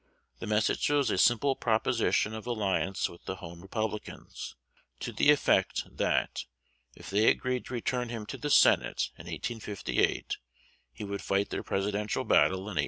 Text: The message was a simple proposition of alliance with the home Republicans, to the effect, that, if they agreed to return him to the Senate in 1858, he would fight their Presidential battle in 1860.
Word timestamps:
The 0.39 0.47
message 0.47 0.89
was 0.89 1.11
a 1.11 1.17
simple 1.19 1.55
proposition 1.55 2.33
of 2.33 2.47
alliance 2.47 3.07
with 3.07 3.25
the 3.25 3.35
home 3.35 3.61
Republicans, 3.61 4.55
to 4.99 5.11
the 5.13 5.29
effect, 5.29 5.95
that, 5.95 6.45
if 6.95 7.11
they 7.11 7.27
agreed 7.29 7.65
to 7.67 7.75
return 7.75 8.09
him 8.09 8.25
to 8.25 8.37
the 8.39 8.49
Senate 8.49 9.11
in 9.19 9.25
1858, 9.27 10.37
he 10.91 11.03
would 11.03 11.21
fight 11.21 11.51
their 11.51 11.61
Presidential 11.61 12.23
battle 12.23 12.61
in 12.61 12.77
1860. 12.77 12.79